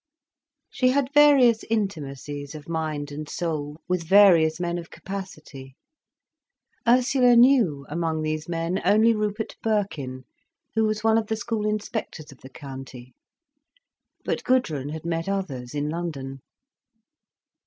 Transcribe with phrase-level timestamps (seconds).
[0.71, 5.75] She had various intimacies of mind and soul with various men of capacity.
[6.87, 10.23] Ursula knew, among these men, only Rupert Birkin,
[10.73, 13.13] who was one of the school inspectors of the county.
[14.25, 16.39] But Gudrun had met others, in London.